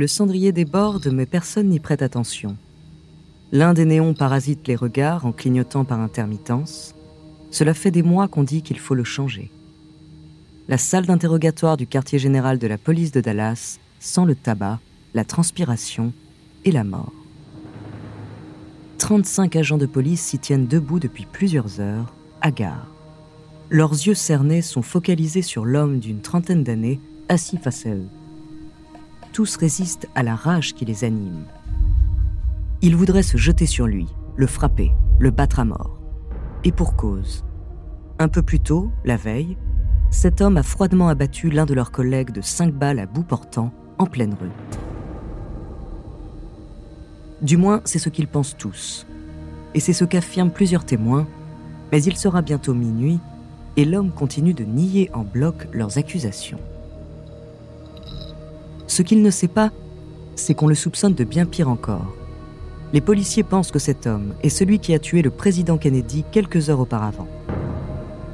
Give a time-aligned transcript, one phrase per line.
[0.00, 2.56] le cendrier déborde, mais personne n'y prête attention.
[3.52, 6.94] L'un des néons parasite les regards en clignotant par intermittence.
[7.50, 9.50] Cela fait des mois qu'on dit qu'il faut le changer.
[10.68, 14.78] La salle d'interrogatoire du quartier général de la police de Dallas sent le tabac,
[15.12, 16.14] la transpiration
[16.64, 17.12] et la mort.
[18.96, 22.88] 35 agents de police s'y tiennent debout depuis plusieurs heures, hagards.
[23.68, 28.08] Leurs yeux cernés sont focalisés sur l'homme d'une trentaine d'années assis face à eux.
[29.32, 31.44] Tous résistent à la rage qui les anime.
[32.82, 36.00] Ils voudraient se jeter sur lui, le frapper, le battre à mort.
[36.64, 37.44] Et pour cause.
[38.18, 39.56] Un peu plus tôt, la veille,
[40.10, 43.72] cet homme a froidement abattu l'un de leurs collègues de cinq balles à bout portant
[43.98, 44.50] en pleine rue.
[47.40, 49.06] Du moins, c'est ce qu'ils pensent tous.
[49.74, 51.28] Et c'est ce qu'affirment plusieurs témoins,
[51.92, 53.20] mais il sera bientôt minuit
[53.76, 56.58] et l'homme continue de nier en bloc leurs accusations.
[59.00, 59.70] Ce qu'il ne sait pas,
[60.36, 62.14] c'est qu'on le soupçonne de bien pire encore.
[62.92, 66.68] Les policiers pensent que cet homme est celui qui a tué le président Kennedy quelques
[66.68, 67.26] heures auparavant.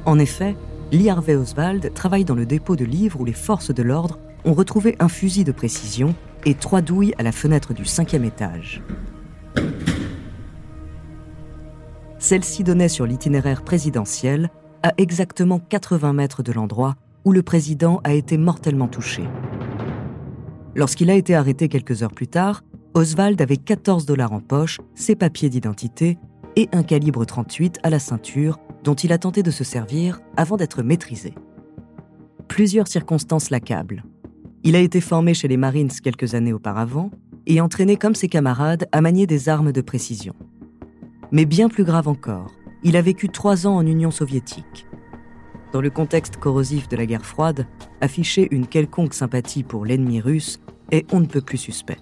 [0.03, 0.57] En effet,
[0.91, 4.53] Lee Harvey Oswald travaille dans le dépôt de livres où les forces de l'ordre ont
[4.53, 6.13] retrouvé un fusil de précision
[6.45, 8.81] et trois douilles à la fenêtre du cinquième étage.
[12.19, 14.49] Celle-ci donnait sur l'itinéraire présidentiel
[14.83, 19.23] à exactement 80 mètres de l'endroit où le président a été mortellement touché.
[20.77, 25.15] Lorsqu'il a été arrêté quelques heures plus tard, Oswald avait 14 dollars en poche, ses
[25.15, 26.19] papiers d'identité
[26.55, 30.55] et un calibre 38 à la ceinture dont il a tenté de se servir avant
[30.55, 31.33] d'être maîtrisé.
[32.47, 34.03] Plusieurs circonstances l'accablent.
[34.63, 37.09] Il a été formé chez les Marines quelques années auparavant
[37.47, 40.35] et entraîné comme ses camarades à manier des armes de précision.
[41.31, 42.51] Mais bien plus grave encore,
[42.83, 44.86] il a vécu trois ans en Union soviétique.
[45.73, 47.65] Dans le contexte corrosif de la guerre froide,
[48.01, 50.59] afficher une quelconque sympathie pour l'ennemi russe
[50.91, 51.97] est on ne peut plus suspect.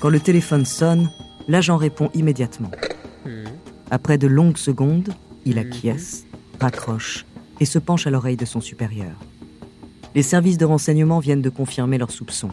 [0.00, 1.08] Quand le téléphone sonne,
[1.48, 2.70] l'agent répond immédiatement.
[3.90, 5.14] Après de longues secondes,
[5.44, 6.26] il acquiesce,
[6.60, 7.24] raccroche
[7.60, 9.14] et se penche à l'oreille de son supérieur.
[10.14, 12.50] Les services de renseignement viennent de confirmer leurs soupçons.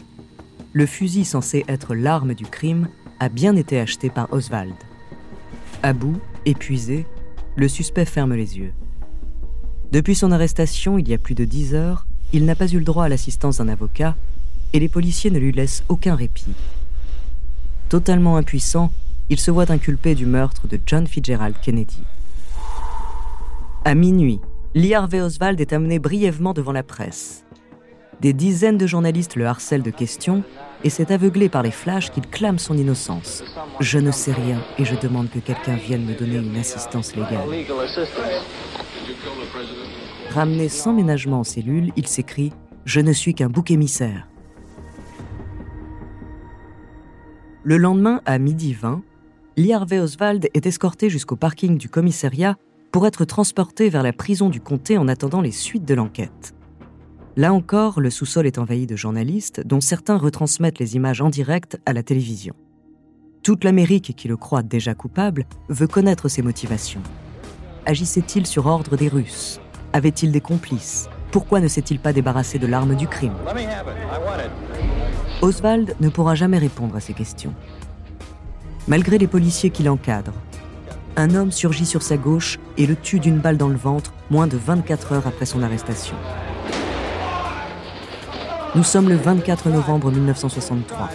[0.72, 2.88] Le fusil censé être l'arme du crime
[3.20, 4.74] a bien été acheté par Oswald.
[5.82, 7.06] À bout, épuisé,
[7.56, 8.72] le suspect ferme les yeux.
[9.92, 12.84] Depuis son arrestation il y a plus de dix heures, il n'a pas eu le
[12.84, 14.16] droit à l'assistance d'un avocat
[14.72, 16.52] et les policiers ne lui laissent aucun répit.
[17.88, 18.90] Totalement impuissant,
[19.30, 22.02] il se voit inculpé du meurtre de John Fitzgerald Kennedy.
[23.84, 24.40] À minuit,
[24.74, 27.44] Lee Harvey Oswald est amené brièvement devant la presse.
[28.20, 30.42] Des dizaines de journalistes le harcèlent de questions
[30.82, 33.44] et c'est aveuglé par les flashs qu'il clame son innocence.
[33.80, 37.48] Je ne sais rien et je demande que quelqu'un vienne me donner une assistance légale.
[40.30, 42.52] Ramené sans ménagement en cellule, il s'écrie
[42.84, 44.28] Je ne suis qu'un bouc émissaire.
[47.62, 49.02] Le lendemain, à midi 20,
[49.56, 52.56] Lee Harvey Oswald est escorté jusqu'au parking du commissariat
[52.90, 56.54] pour être transporté vers la prison du comté en attendant les suites de l'enquête.
[57.36, 61.78] Là encore, le sous-sol est envahi de journalistes dont certains retransmettent les images en direct
[61.86, 62.54] à la télévision.
[63.42, 67.02] Toute l'Amérique qui le croit déjà coupable veut connaître ses motivations.
[67.86, 69.60] Agissait-il sur ordre des Russes?
[69.92, 71.10] Avait-il des complices?
[71.30, 73.34] Pourquoi ne s'est-il pas débarrassé de l'arme du crime?
[75.42, 77.52] Oswald ne pourra jamais répondre à ces questions.
[78.88, 80.32] Malgré les policiers qui l'encadrent.
[81.16, 84.46] Un homme surgit sur sa gauche et le tue d'une balle dans le ventre moins
[84.46, 86.16] de 24 heures après son arrestation.
[88.74, 91.10] Nous sommes le 24 novembre 1963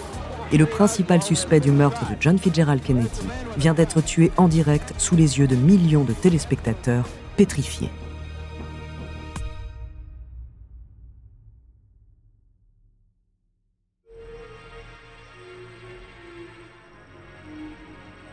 [0.52, 3.28] et le principal suspect du meurtre de John Fitzgerald Kennedy
[3.58, 7.90] vient d'être tué en direct sous les yeux de millions de téléspectateurs pétrifiés.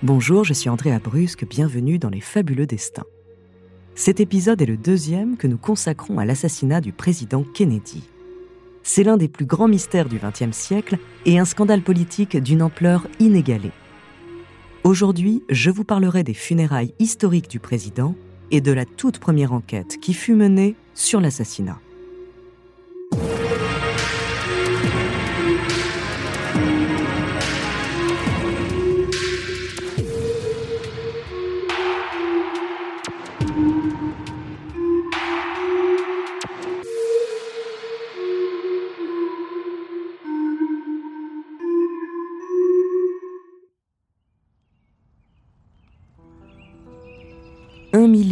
[0.02, 3.06] Bonjour, je suis Andrea Brusque, bienvenue dans Les Fabuleux Destins.
[3.96, 8.04] Cet épisode est le deuxième que nous consacrons à l'assassinat du président Kennedy.
[8.88, 13.08] C'est l'un des plus grands mystères du XXe siècle et un scandale politique d'une ampleur
[13.18, 13.72] inégalée.
[14.84, 18.14] Aujourd'hui, je vous parlerai des funérailles historiques du président
[18.52, 21.80] et de la toute première enquête qui fut menée sur l'assassinat.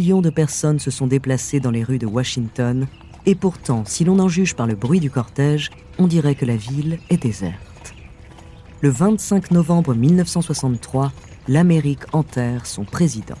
[0.05, 2.87] De personnes se sont déplacées dans les rues de Washington
[3.25, 6.55] Et pourtant, si l'on en juge par le bruit du cortège, on dirait que la
[6.55, 7.95] ville est déserte.
[8.81, 11.11] Le 25 novembre 1963,
[11.47, 13.37] l'Amérique enterre son président.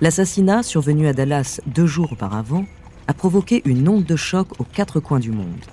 [0.00, 2.64] L'assassinat, survenu à Dallas deux jours auparavant,
[3.06, 5.64] a provoqué une onde de choc aux quatre coins du monde.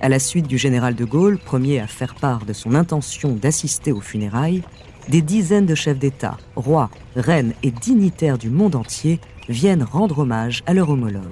[0.00, 3.92] À la suite du général de Gaulle, premier à faire part de son intention d'assister
[3.92, 4.62] aux funérailles,
[5.08, 10.62] des dizaines de chefs d'État, rois, reines et dignitaires du monde entier viennent rendre hommage
[10.66, 11.22] à leur homologue.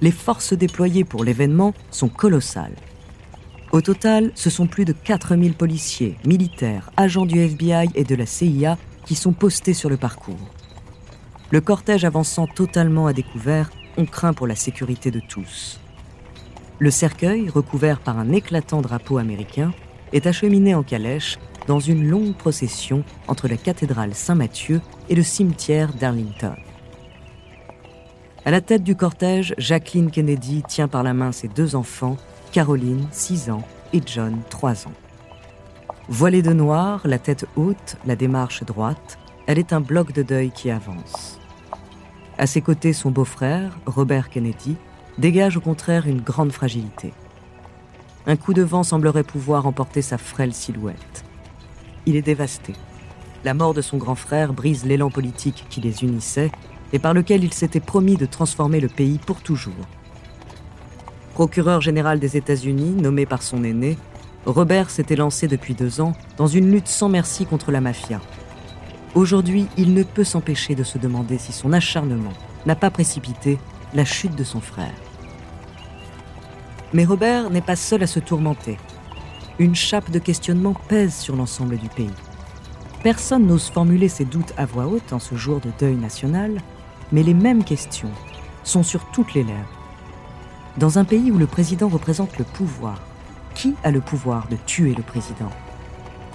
[0.00, 2.76] Les forces déployées pour l'événement sont colossales.
[3.72, 8.26] Au total, ce sont plus de 4000 policiers, militaires, agents du FBI et de la
[8.26, 10.50] CIA qui sont postés sur le parcours.
[11.50, 15.78] Le cortège avançant totalement à découvert, on craint pour la sécurité de tous.
[16.78, 19.72] Le cercueil, recouvert par un éclatant drapeau américain,
[20.12, 21.38] est acheminé en calèche
[21.70, 26.56] dans une longue procession entre la cathédrale Saint-Mathieu et le cimetière d'Arlington.
[28.44, 32.16] À la tête du cortège, Jacqueline Kennedy tient par la main ses deux enfants,
[32.50, 33.62] Caroline, 6 ans,
[33.92, 34.92] et John, 3 ans.
[36.08, 40.50] Voilée de noir, la tête haute, la démarche droite, elle est un bloc de deuil
[40.50, 41.38] qui avance.
[42.36, 44.74] À ses côtés, son beau-frère, Robert Kennedy,
[45.18, 47.12] dégage au contraire une grande fragilité.
[48.26, 51.24] Un coup de vent semblerait pouvoir emporter sa frêle silhouette.
[52.06, 52.74] Il est dévasté.
[53.44, 56.50] La mort de son grand frère brise l'élan politique qui les unissait
[56.92, 59.72] et par lequel il s'était promis de transformer le pays pour toujours.
[61.34, 63.96] Procureur général des États-Unis, nommé par son aîné,
[64.46, 68.20] Robert s'était lancé depuis deux ans dans une lutte sans merci contre la mafia.
[69.14, 72.32] Aujourd'hui, il ne peut s'empêcher de se demander si son acharnement
[72.66, 73.58] n'a pas précipité
[73.94, 74.94] la chute de son frère.
[76.92, 78.78] Mais Robert n'est pas seul à se tourmenter.
[79.60, 82.08] Une chape de questionnement pèse sur l'ensemble du pays.
[83.02, 86.62] Personne n'ose formuler ses doutes à voix haute en ce jour de deuil national,
[87.12, 88.10] mais les mêmes questions
[88.64, 89.78] sont sur toutes les lèvres.
[90.78, 93.02] Dans un pays où le président représente le pouvoir,
[93.54, 95.50] qui a le pouvoir de tuer le président?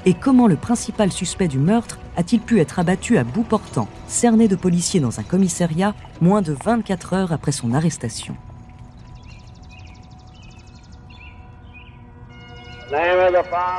[0.06, 4.48] Et comment le principal suspect du meurtre a-t-il pu être abattu à bout portant, cerné
[4.48, 8.38] de policiers dans un commissariat, moins de 24 heures après son arrestation?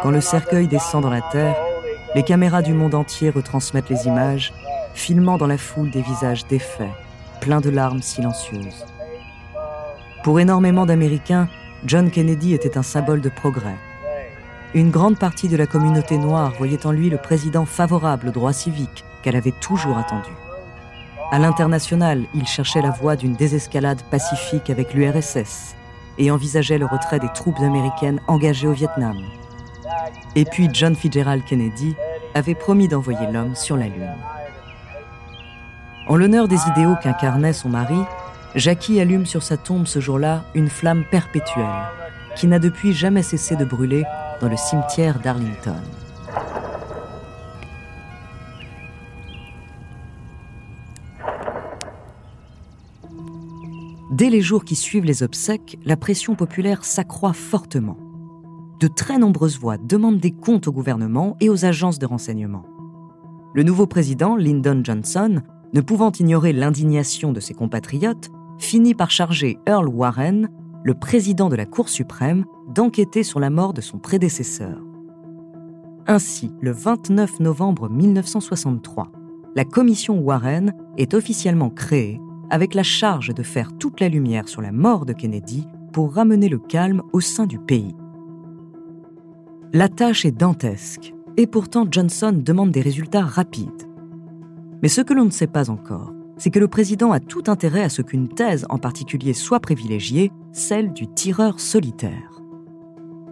[0.03, 1.57] Quand le cercueil descend dans la terre,
[2.15, 4.53] les caméras du monde entier retransmettent les images,
[4.95, 6.91] filmant dans la foule des visages défaits,
[7.41, 8.85] pleins de larmes silencieuses.
[10.25, 11.49] Pour énormément d'Américains,
[11.85, 13.77] John Kennedy était un symbole de progrès.
[14.75, 18.53] Une grande partie de la communauté noire voyait en lui le président favorable aux droits
[18.53, 20.31] civiques qu'elle avait toujours attendu.
[21.31, 25.77] À l'international, il cherchait la voie d'une désescalade pacifique avec l'URSS
[26.19, 29.17] et envisageait le retrait des troupes américaines engagées au Vietnam.
[30.35, 31.95] Et puis John Fitzgerald Kennedy
[32.35, 34.17] avait promis d'envoyer l'homme sur la Lune.
[36.09, 37.99] En l'honneur des idéaux qu'incarnait son mari,
[38.55, 41.67] Jackie allume sur sa tombe ce jour-là une flamme perpétuelle
[42.37, 44.05] qui n'a depuis jamais cessé de brûler
[44.41, 45.81] dans le cimetière d'Arlington.
[54.17, 57.99] Dès les jours qui suivent les obsèques, la pression populaire s'accroît fortement.
[58.81, 62.65] De très nombreuses voix demandent des comptes au gouvernement et aux agences de renseignement.
[63.53, 65.43] Le nouveau président, Lyndon Johnson,
[65.75, 70.49] ne pouvant ignorer l'indignation de ses compatriotes, finit par charger Earl Warren,
[70.83, 74.79] le président de la Cour suprême, d'enquêter sur la mort de son prédécesseur.
[76.07, 79.13] Ainsi, le 29 novembre 1963,
[79.55, 82.19] la commission Warren est officiellement créée
[82.51, 86.49] avec la charge de faire toute la lumière sur la mort de Kennedy pour ramener
[86.49, 87.95] le calme au sein du pays.
[89.73, 93.89] La tâche est dantesque, et pourtant Johnson demande des résultats rapides.
[94.83, 97.83] Mais ce que l'on ne sait pas encore, c'est que le président a tout intérêt
[97.83, 102.43] à ce qu'une thèse en particulier soit privilégiée, celle du tireur solitaire.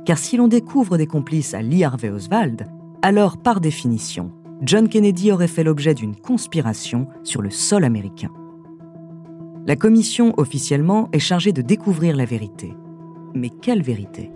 [0.05, 2.67] Car si l'on découvre des complices à Lee Harvey Oswald,
[3.03, 8.31] alors par définition, John Kennedy aurait fait l'objet d'une conspiration sur le sol américain.
[9.67, 12.75] La commission, officiellement, est chargée de découvrir la vérité.
[13.35, 14.31] Mais quelle vérité?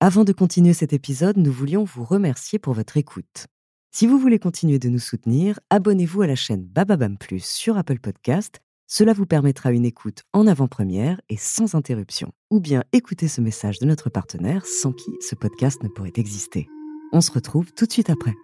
[0.00, 3.46] Avant de continuer cet épisode, nous voulions vous remercier pour votre écoute.
[3.92, 8.00] Si vous voulez continuer de nous soutenir, abonnez-vous à la chaîne Bababam Plus sur Apple
[8.00, 12.32] Podcast cela vous permettra une écoute en avant-première et sans interruption.
[12.50, 16.68] Ou bien écouter ce message de notre partenaire sans qui ce podcast ne pourrait exister.
[17.12, 18.34] On se retrouve tout de suite après.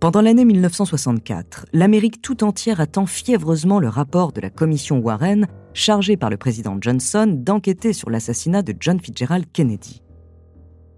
[0.00, 6.16] Pendant l'année 1964, l'Amérique tout entière attend fiévreusement le rapport de la commission Warren, chargée
[6.16, 10.02] par le président Johnson d'enquêter sur l'assassinat de John Fitzgerald Kennedy.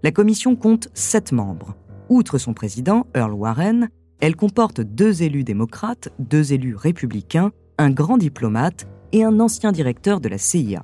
[0.03, 1.75] La commission compte sept membres.
[2.09, 3.89] Outre son président, Earl Warren,
[4.19, 10.19] elle comporte deux élus démocrates, deux élus républicains, un grand diplomate et un ancien directeur
[10.19, 10.83] de la CIA.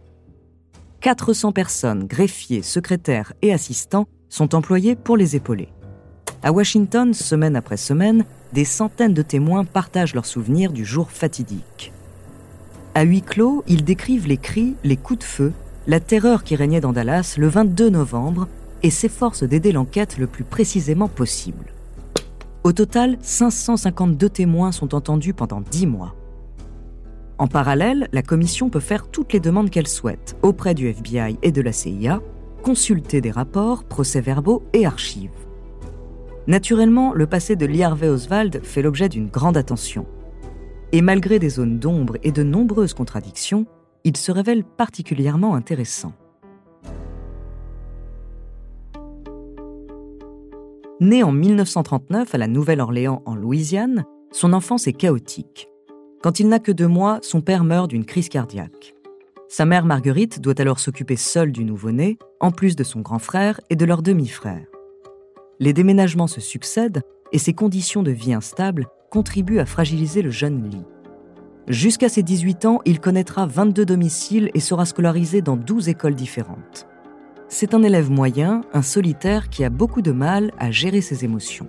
[1.02, 5.70] 400 personnes, greffiers, secrétaires et assistants sont employés pour les épauler.
[6.42, 11.92] À Washington, semaine après semaine, des centaines de témoins partagent leurs souvenirs du jour fatidique.
[12.94, 15.54] À huis clos, ils décrivent les cris, les coups de feu,
[15.88, 18.48] la terreur qui régnait dans Dallas le 22 novembre
[18.82, 21.75] et s'efforcent d'aider l'enquête le plus précisément possible.
[22.66, 26.16] Au total, 552 témoins sont entendus pendant 10 mois.
[27.38, 31.52] En parallèle, la commission peut faire toutes les demandes qu'elle souhaite auprès du FBI et
[31.52, 32.24] de la CIA,
[32.64, 35.30] consulter des rapports, procès-verbaux et archives.
[36.48, 40.08] Naturellement, le passé de Lee Harvey Oswald fait l'objet d'une grande attention.
[40.92, 43.68] Et malgré des zones d'ombre et de nombreuses contradictions,
[44.04, 46.14] il se révèle particulièrement intéressant.
[51.06, 55.70] Né en 1939 à la Nouvelle-Orléans en Louisiane, son enfance est chaotique.
[56.24, 58.96] Quand il n'a que deux mois, son père meurt d'une crise cardiaque.
[59.48, 63.62] Sa mère Marguerite doit alors s'occuper seule du nouveau-né, en plus de son grand frère
[63.70, 64.66] et de leur demi-frère.
[65.60, 70.68] Les déménagements se succèdent et ses conditions de vie instables contribuent à fragiliser le jeune
[70.72, 70.86] Lee.
[71.68, 76.88] Jusqu'à ses 18 ans, il connaîtra 22 domiciles et sera scolarisé dans 12 écoles différentes.
[77.48, 81.68] C'est un élève moyen, un solitaire qui a beaucoup de mal à gérer ses émotions.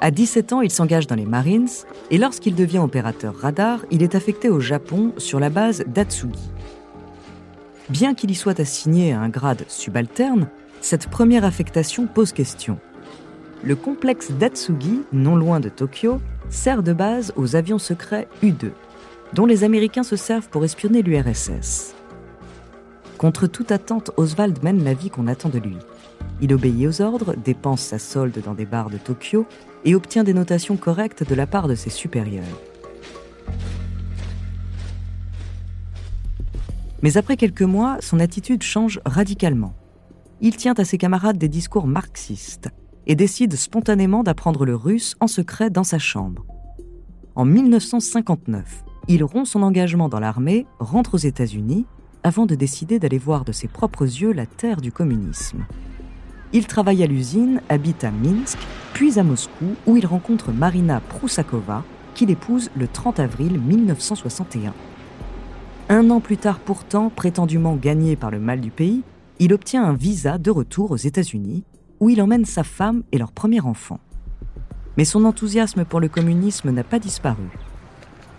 [0.00, 1.68] À 17 ans, il s'engage dans les Marines
[2.10, 6.50] et lorsqu'il devient opérateur radar, il est affecté au Japon sur la base d'Atsugi.
[7.90, 10.48] Bien qu'il y soit assigné à un grade subalterne,
[10.80, 12.78] cette première affectation pose question.
[13.64, 18.70] Le complexe d'Atsugi, non loin de Tokyo, sert de base aux avions secrets U-2,
[19.34, 21.97] dont les Américains se servent pour espionner l'URSS.
[23.18, 25.76] Contre toute attente, Oswald mène la vie qu'on attend de lui.
[26.40, 29.44] Il obéit aux ordres, dépense sa solde dans des bars de Tokyo
[29.84, 32.44] et obtient des notations correctes de la part de ses supérieurs.
[37.02, 39.74] Mais après quelques mois, son attitude change radicalement.
[40.40, 42.68] Il tient à ses camarades des discours marxistes
[43.08, 46.46] et décide spontanément d'apprendre le russe en secret dans sa chambre.
[47.34, 51.84] En 1959, il rompt son engagement dans l'armée, rentre aux États-Unis,
[52.22, 55.64] avant de décider d'aller voir de ses propres yeux la terre du communisme.
[56.52, 58.58] Il travaille à l'usine, habite à Minsk,
[58.94, 61.84] puis à Moscou, où il rencontre Marina Prusakova,
[62.14, 64.72] qu'il épouse le 30 avril 1961.
[65.90, 69.02] Un an plus tard pourtant, prétendument gagné par le mal du pays,
[69.38, 71.64] il obtient un visa de retour aux États-Unis,
[72.00, 74.00] où il emmène sa femme et leur premier enfant.
[74.96, 77.48] Mais son enthousiasme pour le communisme n'a pas disparu.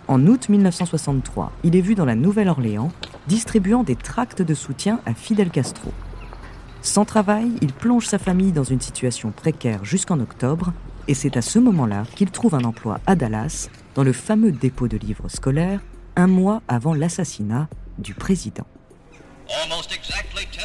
[0.08, 2.90] En août 1963, il est vu dans la Nouvelle-Orléans
[3.26, 5.92] distribuant des tracts de soutien à Fidel Castro.
[6.82, 10.72] Sans travail, il plonge sa famille dans une situation précaire jusqu'en octobre,
[11.08, 14.88] et c'est à ce moment-là qu'il trouve un emploi à Dallas, dans le fameux dépôt
[14.88, 15.80] de livres scolaires,
[16.16, 18.66] un mois avant l'assassinat du président.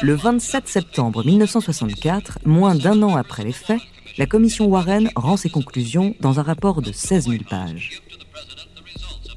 [0.02, 3.80] Le 27 septembre 1964, moins d'un an après les faits,
[4.18, 8.02] la commission Warren rend ses conclusions dans un rapport de 16 000 pages.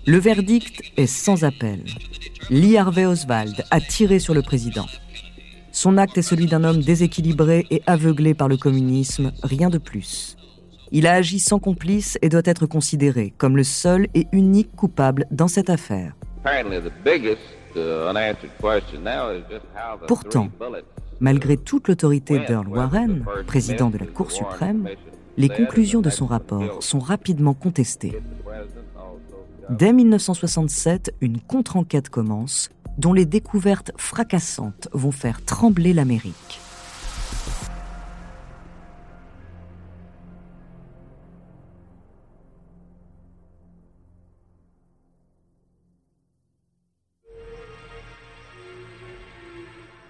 [0.08, 1.84] Le verdict est sans appel.
[2.50, 4.86] Lee Harvey Oswald a tiré sur le président.
[5.72, 10.36] Son acte est celui d'un homme déséquilibré et aveuglé par le communisme, rien de plus.
[10.91, 15.25] Il a agi sans complice et doit être considéré comme le seul et unique coupable
[15.32, 16.15] dans cette affaire.
[20.08, 20.50] Pourtant,
[21.20, 24.88] malgré toute l'autorité d'Earl Warren, président de la Cour suprême,
[25.38, 28.20] les conclusions de son rapport sont rapidement contestées.
[29.69, 36.59] Dès 1967, une contre-enquête commence dont les découvertes fracassantes vont faire trembler l'Amérique.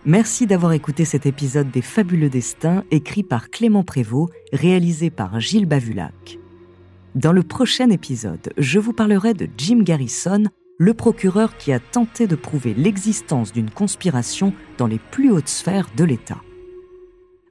[0.06, 5.66] Merci d'avoir écouté cet épisode des Fabuleux Destins écrit par Clément Prévost, réalisé par Gilles
[5.66, 6.40] Bavulac.
[7.16, 10.44] Dans le prochain épisode, je vous parlerai de Jim Garrison,
[10.78, 15.90] le procureur qui a tenté de prouver l'existence d'une conspiration dans les plus hautes sphères
[15.98, 16.40] de l'État.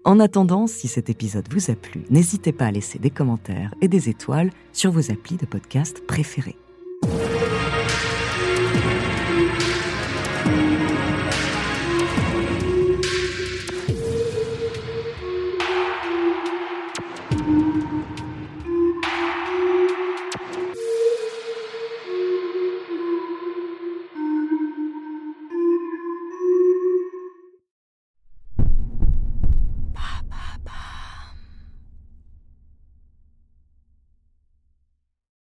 [0.04, 3.88] En attendant, si cet épisode vous a plu, n'hésitez pas à laisser des commentaires et
[3.88, 6.56] des étoiles sur vos applis de podcast préférés.